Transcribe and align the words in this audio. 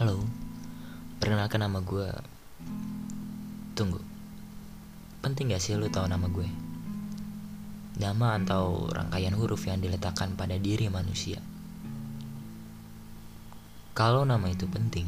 Halo, 0.00 0.16
perkenalkan 1.20 1.60
nama 1.60 1.76
gue 1.84 2.08
Tunggu 3.76 4.00
Penting 5.20 5.52
gak 5.52 5.60
sih 5.60 5.76
lu 5.76 5.92
tahu 5.92 6.08
nama 6.08 6.24
gue? 6.24 6.48
Nama 8.00 8.40
atau 8.40 8.88
rangkaian 8.88 9.36
huruf 9.36 9.68
yang 9.68 9.76
diletakkan 9.76 10.40
pada 10.40 10.56
diri 10.56 10.88
manusia 10.88 11.36
Kalau 13.92 14.24
nama 14.24 14.48
itu 14.48 14.64
penting 14.72 15.04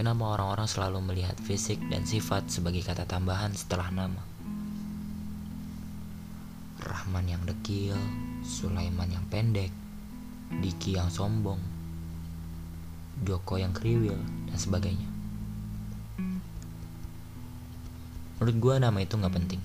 Kenapa 0.00 0.32
orang-orang 0.32 0.64
selalu 0.64 1.12
melihat 1.12 1.36
fisik 1.36 1.76
dan 1.92 2.08
sifat 2.08 2.48
sebagai 2.48 2.80
kata 2.80 3.04
tambahan 3.04 3.52
setelah 3.52 3.92
nama? 3.92 4.24
Rahman 6.80 7.28
yang 7.28 7.44
dekil, 7.44 8.00
Sulaiman 8.48 9.12
yang 9.12 9.28
pendek, 9.28 9.68
Diki 10.48 10.96
yang 10.96 11.12
sombong, 11.12 11.71
Joko 13.22 13.58
yang 13.58 13.70
kriwil, 13.70 14.18
dan 14.50 14.58
sebagainya. 14.58 15.08
Menurut 18.42 18.56
gue 18.58 18.74
nama 18.82 18.98
itu 18.98 19.14
gak 19.14 19.34
penting. 19.38 19.62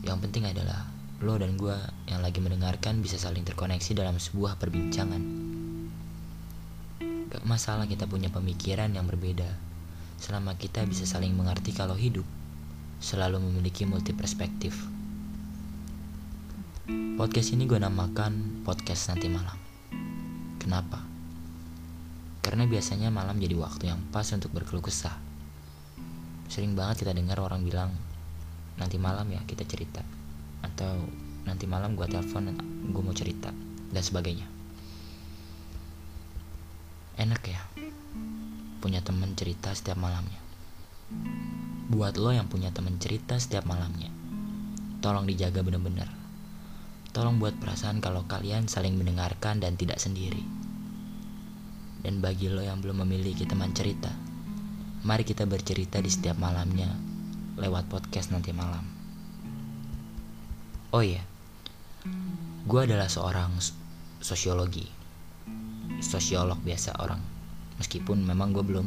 Yang 0.00 0.18
penting 0.24 0.48
adalah 0.48 0.88
lo 1.20 1.36
dan 1.36 1.60
gue 1.60 1.76
yang 2.08 2.24
lagi 2.24 2.40
mendengarkan 2.40 3.04
bisa 3.04 3.20
saling 3.20 3.44
terkoneksi 3.44 3.92
dalam 3.92 4.16
sebuah 4.16 4.56
perbincangan. 4.56 5.22
Gak 7.28 7.44
masalah 7.44 7.84
kita 7.84 8.08
punya 8.08 8.32
pemikiran 8.32 8.88
yang 8.96 9.04
berbeda, 9.04 9.48
selama 10.16 10.56
kita 10.56 10.88
bisa 10.88 11.04
saling 11.04 11.36
mengerti 11.36 11.76
kalau 11.76 11.96
hidup 11.96 12.24
selalu 13.04 13.36
memiliki 13.44 13.84
multi 13.84 14.16
perspektif. 14.16 14.72
Podcast 17.14 17.52
ini 17.52 17.68
gue 17.68 17.76
namakan 17.76 18.64
podcast 18.64 19.12
nanti 19.12 19.28
malam. 19.28 19.56
Kenapa? 20.56 21.13
Karena 22.44 22.68
biasanya 22.68 23.08
malam 23.08 23.40
jadi 23.40 23.56
waktu 23.56 23.88
yang 23.88 24.04
pas 24.12 24.28
untuk 24.36 24.52
berkeluh 24.52 24.84
kesah. 24.84 25.16
Sering 26.52 26.76
banget 26.76 27.00
kita 27.00 27.16
dengar 27.16 27.40
orang 27.40 27.64
bilang, 27.64 27.88
nanti 28.76 29.00
malam 29.00 29.24
ya 29.32 29.40
kita 29.48 29.64
cerita. 29.64 30.04
Atau 30.60 31.08
nanti 31.48 31.64
malam 31.64 31.96
gue 31.96 32.04
telepon, 32.04 32.52
gue 32.92 33.02
mau 33.02 33.16
cerita, 33.16 33.48
dan 33.88 34.02
sebagainya. 34.04 34.44
Enak 37.16 37.42
ya, 37.48 37.64
punya 38.84 39.00
temen 39.00 39.32
cerita 39.32 39.72
setiap 39.72 39.96
malamnya. 39.96 40.36
Buat 41.88 42.20
lo 42.20 42.28
yang 42.28 42.52
punya 42.52 42.68
temen 42.76 43.00
cerita 43.00 43.40
setiap 43.40 43.64
malamnya, 43.64 44.12
tolong 45.00 45.24
dijaga 45.24 45.64
bener-bener. 45.64 46.12
Tolong 47.14 47.40
buat 47.40 47.56
perasaan 47.56 48.04
kalau 48.04 48.28
kalian 48.28 48.68
saling 48.68 48.98
mendengarkan 49.00 49.62
dan 49.62 49.78
tidak 49.80 50.02
sendiri. 50.02 50.42
Dan 52.04 52.20
bagi 52.20 52.52
lo 52.52 52.60
yang 52.60 52.84
belum 52.84 53.00
memiliki 53.08 53.48
teman 53.48 53.72
cerita, 53.72 54.12
mari 55.08 55.24
kita 55.24 55.48
bercerita 55.48 56.04
di 56.04 56.12
setiap 56.12 56.36
malamnya 56.36 56.92
lewat 57.56 57.88
podcast 57.88 58.28
nanti 58.28 58.52
malam. 58.52 58.84
Oh 60.92 61.00
iya, 61.00 61.24
gue 62.68 62.80
adalah 62.84 63.08
seorang 63.08 63.56
sosiologi, 64.20 64.84
sosiolog 66.04 66.60
biasa 66.60 67.00
orang. 67.00 67.24
Meskipun 67.80 68.20
memang 68.20 68.52
gue 68.52 68.62
belum 68.62 68.86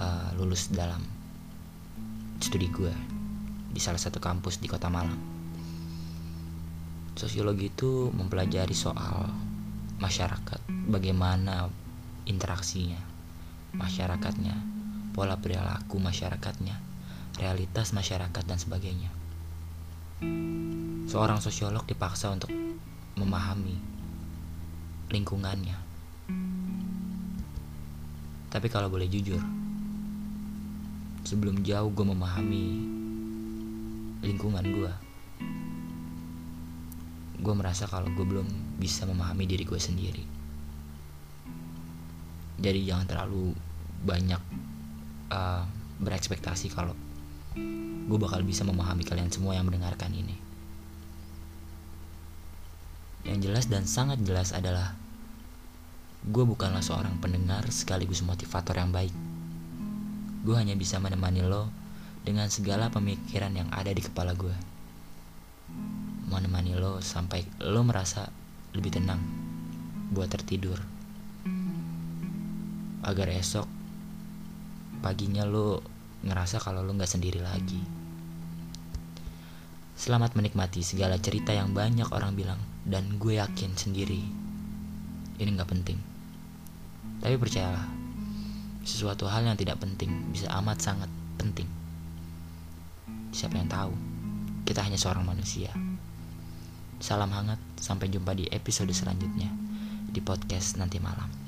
uh, 0.00 0.30
lulus 0.38 0.70
dalam 0.70 1.02
studi 2.40 2.70
gue 2.70 2.94
di 3.74 3.80
salah 3.82 4.00
satu 4.00 4.22
kampus 4.22 4.62
di 4.62 4.70
kota 4.70 4.88
Malang. 4.88 5.20
Sosiologi 7.16 7.68
itu 7.72 8.08
mempelajari 8.12 8.72
soal 8.72 9.28
masyarakat, 10.00 10.88
bagaimana 10.88 11.68
interaksinya, 12.26 12.98
masyarakatnya, 13.78 14.58
pola 15.14 15.38
perilaku 15.38 16.02
masyarakatnya, 16.02 16.74
realitas 17.38 17.94
masyarakat 17.94 18.42
dan 18.42 18.58
sebagainya. 18.58 19.10
Seorang 21.06 21.38
sosiolog 21.38 21.86
dipaksa 21.86 22.34
untuk 22.34 22.50
memahami 23.14 23.78
lingkungannya. 25.14 25.78
Tapi 28.50 28.66
kalau 28.66 28.90
boleh 28.90 29.06
jujur, 29.06 29.40
sebelum 31.22 31.62
jauh 31.62 31.94
gue 31.94 32.06
memahami 32.10 32.66
lingkungan 34.26 34.66
gue, 34.66 34.92
gue 37.38 37.54
merasa 37.54 37.86
kalau 37.86 38.10
gue 38.10 38.26
belum 38.26 38.48
bisa 38.82 39.06
memahami 39.06 39.46
diri 39.46 39.62
gue 39.62 39.78
sendiri 39.78 40.35
jadi 42.56 42.80
jangan 42.82 43.06
terlalu 43.08 43.52
banyak 44.04 44.40
uh, 45.32 45.64
berekspektasi 46.00 46.72
kalau 46.72 46.96
gue 48.06 48.18
bakal 48.20 48.44
bisa 48.46 48.62
memahami 48.62 49.02
kalian 49.02 49.32
semua 49.32 49.56
yang 49.56 49.66
mendengarkan 49.66 50.12
ini. 50.12 50.36
Yang 53.26 53.38
jelas 53.50 53.64
dan 53.66 53.84
sangat 53.90 54.22
jelas 54.22 54.54
adalah 54.54 54.94
gue 56.22 56.44
bukanlah 56.46 56.84
seorang 56.84 57.18
pendengar 57.18 57.66
sekaligus 57.74 58.22
motivator 58.22 58.78
yang 58.78 58.94
baik. 58.94 59.12
Gue 60.46 60.54
hanya 60.54 60.78
bisa 60.78 61.02
menemani 61.02 61.42
lo 61.42 61.66
dengan 62.22 62.46
segala 62.50 62.90
pemikiran 62.90 63.50
yang 63.54 63.70
ada 63.74 63.90
di 63.90 64.02
kepala 64.02 64.34
gue 64.34 64.54
menemani 66.26 66.74
lo 66.74 66.98
sampai 66.98 67.46
lo 67.62 67.86
merasa 67.86 68.26
lebih 68.74 68.98
tenang 68.98 69.22
buat 70.10 70.26
tertidur 70.26 70.95
agar 73.06 73.30
esok 73.30 73.66
paginya 74.98 75.46
lo 75.46 75.78
ngerasa 76.26 76.58
kalau 76.58 76.82
lo 76.82 76.90
nggak 76.90 77.06
sendiri 77.06 77.38
lagi. 77.38 77.78
Selamat 79.94 80.34
menikmati 80.34 80.82
segala 80.82 81.16
cerita 81.22 81.54
yang 81.54 81.70
banyak 81.70 82.10
orang 82.10 82.34
bilang 82.34 82.58
dan 82.82 83.16
gue 83.16 83.38
yakin 83.38 83.78
sendiri 83.78 84.20
ini 85.38 85.48
nggak 85.54 85.70
penting. 85.70 85.98
Tapi 87.22 87.38
percayalah, 87.38 87.86
sesuatu 88.82 89.30
hal 89.30 89.46
yang 89.46 89.56
tidak 89.56 89.78
penting 89.78 90.10
bisa 90.34 90.50
amat 90.58 90.82
sangat 90.82 91.08
penting. 91.38 91.70
Siapa 93.30 93.54
yang 93.56 93.70
tahu? 93.70 93.94
Kita 94.66 94.82
hanya 94.82 94.98
seorang 94.98 95.22
manusia. 95.22 95.70
Salam 96.98 97.30
hangat, 97.30 97.60
sampai 97.78 98.10
jumpa 98.10 98.34
di 98.34 98.50
episode 98.50 98.90
selanjutnya 98.90 99.52
di 100.10 100.20
podcast 100.24 100.80
nanti 100.80 100.98
malam. 100.98 101.45